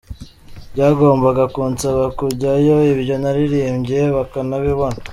[0.73, 4.97] Byagombaga kunsaba kujyayo, ibyo naririmbye bakanabibona.